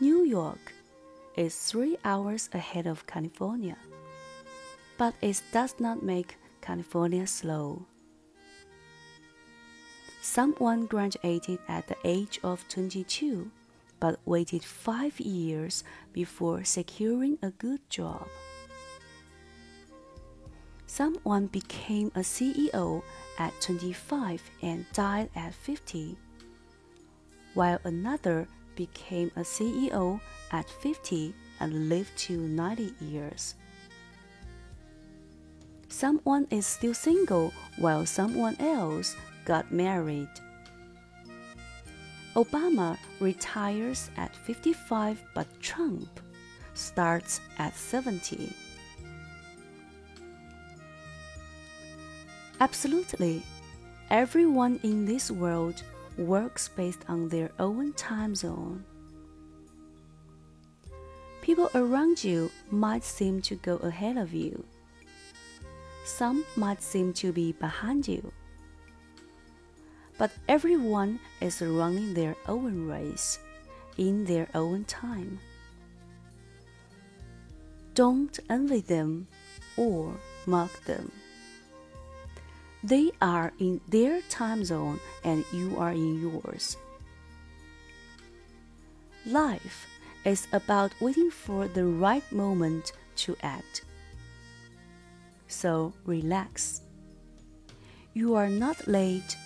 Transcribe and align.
York 0.00 0.72
is 1.36 1.54
three 1.54 1.96
hours 2.04 2.48
ahead 2.54 2.86
of 2.86 3.06
California, 3.06 3.76
but 4.96 5.14
it 5.20 5.42
does 5.52 5.74
not 5.78 6.02
make 6.02 6.38
California 6.62 7.26
slow. 7.26 7.84
Someone 10.22 10.86
graduated 10.86 11.58
at 11.68 11.86
the 11.88 11.96
age 12.04 12.40
of 12.42 12.66
22 12.68 13.50
but 14.00 14.18
waited 14.24 14.64
five 14.64 15.20
years 15.20 15.84
before 16.12 16.64
securing 16.64 17.38
a 17.42 17.50
good 17.50 17.80
job. 17.90 18.26
Someone 20.86 21.46
became 21.46 22.10
a 22.14 22.20
CEO 22.20 23.02
at 23.38 23.52
25 23.60 24.42
and 24.62 24.86
died 24.92 25.28
at 25.36 25.54
50, 25.54 26.16
while 27.54 27.78
another 27.84 28.48
became 28.80 29.30
a 29.36 29.40
CEO 29.40 30.18
at 30.52 30.64
50 30.80 31.34
and 31.60 31.90
lived 31.90 32.16
to 32.16 32.32
90 32.48 32.94
years. 32.98 33.54
Someone 35.88 36.46
is 36.48 36.64
still 36.64 36.94
single 36.94 37.52
while 37.76 38.06
someone 38.06 38.56
else 38.58 39.16
got 39.44 39.70
married. 39.70 40.32
Obama 42.34 42.96
retires 43.20 44.08
at 44.16 44.34
55, 44.34 45.22
but 45.34 45.46
Trump 45.60 46.08
starts 46.72 47.42
at 47.58 47.76
70. 47.76 48.50
Absolutely, 52.60 53.42
everyone 54.08 54.80
in 54.82 55.04
this 55.04 55.30
world 55.30 55.82
works 56.20 56.68
based 56.68 57.04
on 57.08 57.28
their 57.28 57.50
own 57.58 57.92
time 57.94 58.34
zone. 58.34 58.84
People 61.42 61.70
around 61.74 62.22
you 62.22 62.50
might 62.70 63.02
seem 63.02 63.42
to 63.42 63.56
go 63.56 63.76
ahead 63.78 64.16
of 64.16 64.32
you. 64.32 64.64
Some 66.04 66.44
might 66.54 66.82
seem 66.82 67.12
to 67.14 67.32
be 67.32 67.52
behind 67.52 68.06
you 68.06 68.32
but 70.20 70.30
everyone 70.48 71.18
is 71.40 71.62
running 71.62 72.12
their 72.12 72.36
own 72.46 72.86
race 72.86 73.38
in 73.96 74.26
their 74.26 74.46
own 74.54 74.84
time. 74.84 75.40
Don't 77.94 78.38
envy 78.50 78.82
them 78.82 79.26
or 79.78 80.14
mock 80.44 80.84
them. 80.84 81.10
They 82.82 83.12
are 83.20 83.52
in 83.58 83.80
their 83.88 84.22
time 84.22 84.64
zone 84.64 85.00
and 85.24 85.44
you 85.52 85.76
are 85.78 85.92
in 85.92 86.20
yours. 86.20 86.76
Life 89.26 89.86
is 90.24 90.46
about 90.52 90.92
waiting 91.00 91.30
for 91.30 91.68
the 91.68 91.84
right 91.84 92.24
moment 92.32 92.92
to 93.16 93.36
act. 93.42 93.84
So 95.46 95.92
relax. 96.06 96.80
You 98.14 98.34
are 98.34 98.48
not 98.48 98.88
late 98.88 99.36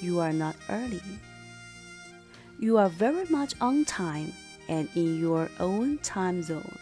you 0.00 0.18
are 0.20 0.32
not 0.32 0.56
early. 0.70 1.02
You 2.58 2.78
are 2.78 2.88
very 2.88 3.26
much 3.28 3.54
on 3.60 3.84
time 3.84 4.32
and 4.68 4.88
in 4.94 5.20
your 5.20 5.50
own 5.60 5.98
time 5.98 6.42
zone. 6.42 6.78